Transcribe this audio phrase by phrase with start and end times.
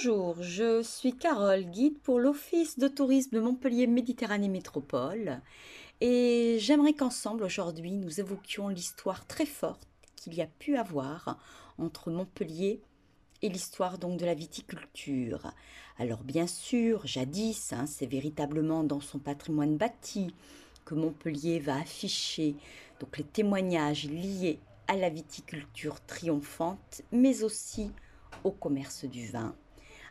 [0.00, 5.40] Bonjour, je suis Carole, guide pour l'Office de tourisme de Montpellier Méditerranée Métropole
[6.00, 11.36] et j'aimerais qu'ensemble aujourd'hui nous évoquions l'histoire très forte qu'il y a pu avoir
[11.78, 12.80] entre Montpellier
[13.42, 15.50] et l'histoire donc de la viticulture.
[15.98, 20.32] Alors bien sûr, jadis, hein, c'est véritablement dans son patrimoine bâti
[20.84, 22.54] que Montpellier va afficher
[23.00, 27.90] donc les témoignages liés à la viticulture triomphante, mais aussi
[28.44, 29.56] au commerce du vin.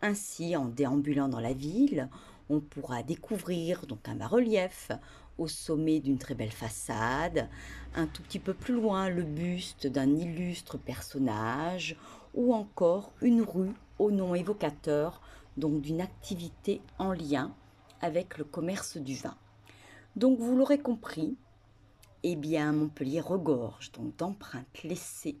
[0.00, 2.08] Ainsi, en déambulant dans la ville,
[2.50, 4.90] on pourra découvrir donc un bas-relief
[5.38, 7.48] au sommet d'une très belle façade,
[7.94, 11.96] un tout petit peu plus loin le buste d'un illustre personnage
[12.34, 15.20] ou encore une rue au nom évocateur
[15.56, 17.52] d'une activité en lien
[18.00, 19.36] avec le commerce du vin.
[20.14, 21.36] Donc vous l'aurez compris,
[22.22, 25.38] eh bien Montpellier regorge d'empreintes laissées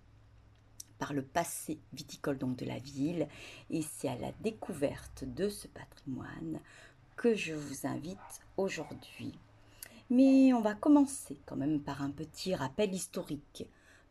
[0.98, 3.28] par le passé viticole donc de la ville
[3.70, 6.60] et c'est à la découverte de ce patrimoine
[7.16, 8.18] que je vous invite
[8.56, 9.38] aujourd'hui.
[10.10, 13.64] Mais on va commencer quand même par un petit rappel historique.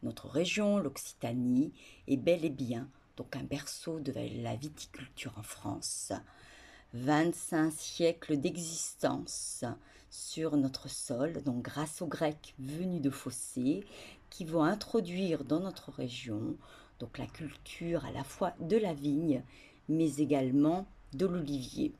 [0.04, 1.74] Notre région, l'Occitanie,
[2.08, 4.14] est bel et bien donc un berceau de
[4.44, 6.14] la viticulture en France.
[6.94, 9.66] 25 siècles d'existence
[10.10, 13.84] sur notre sol, donc grâce aux Grecs venus de Fossé,
[14.30, 16.56] qui vont introduire dans notre région
[17.00, 19.44] donc la culture à la fois de la vigne,
[19.89, 21.94] mais également de l'olivier.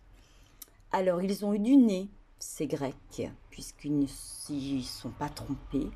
[0.92, 5.89] Alors ils ont eu du nez, ces Grecs, puisqu'ils ne s'y sont pas trompés.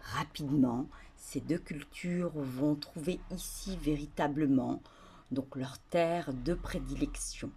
[0.00, 0.86] Rapidement,
[1.16, 4.80] ces deux cultures vont trouver ici véritablement
[5.30, 7.50] donc leur terre de prédilection.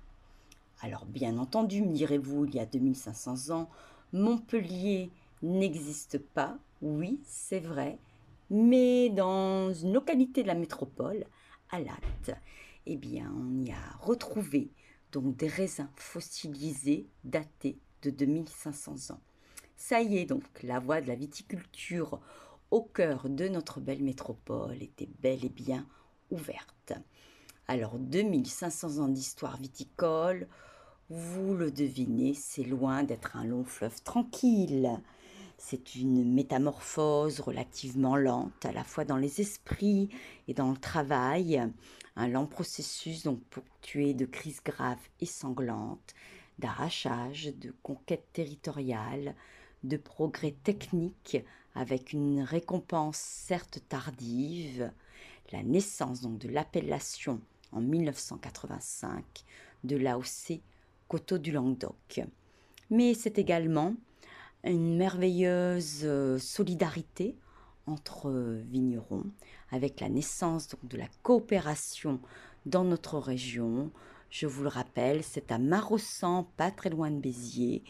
[0.81, 3.69] Alors bien entendu, me direz-vous, il y a 2500 ans,
[4.11, 5.09] Montpellier
[5.41, 6.57] n'existe pas.
[6.81, 7.97] Oui, c'est vrai,
[8.53, 11.25] mais dans une localité de la métropole,
[11.71, 12.37] à Latte,
[12.85, 14.69] eh bien, on y a retrouvé
[15.11, 19.21] donc des raisins fossilisés datés de 2500 ans.
[19.75, 22.19] Ça y est donc, la voie de la viticulture
[22.69, 25.87] au cœur de notre belle métropole était bel et bien
[26.29, 26.93] ouverte.
[27.67, 30.47] Alors 2500 ans d'histoire viticole,
[31.09, 35.01] vous le devinez, c'est loin d'être un long fleuve tranquille.
[35.57, 40.09] C'est une métamorphose relativement lente, à la fois dans les esprits
[40.47, 41.61] et dans le travail.
[42.15, 46.13] Un lent processus donc ponctué de crises graves et sanglantes,
[46.59, 49.35] d'arrachage, de conquête territoriale,
[49.83, 51.37] de progrès techniques
[51.75, 54.91] avec une récompense certes tardive,
[55.51, 59.23] la naissance donc de l'appellation en 1985
[59.83, 60.61] de l'AOC
[61.07, 62.21] Coteau du Languedoc.
[62.89, 63.95] Mais c'est également
[64.71, 67.35] une merveilleuse euh, solidarité
[67.85, 69.25] entre euh, vignerons,
[69.71, 72.19] avec la naissance de la coopération
[72.65, 73.91] dans notre région.
[74.29, 77.83] Je vous le rappelle, c'est à Marossan, pas très loin de Béziers,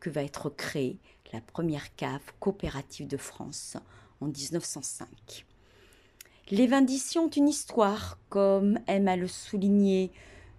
[0.00, 0.98] que va être créée
[1.32, 3.76] la première cave coopérative de France
[4.20, 5.44] en 1905.
[6.50, 10.12] Les vins d'ici ont une histoire, comme aime à le souligner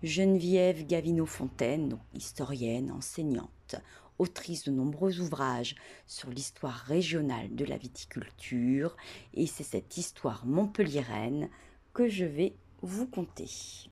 [0.04, 3.76] Geneviève Gavino-Fontaine, historienne, enseignante,
[4.20, 8.96] autrice de nombreux ouvrages sur l'histoire régionale de la viticulture,
[9.34, 11.50] et c'est cette histoire montpelliéraine
[11.94, 13.50] que je vais vous conter.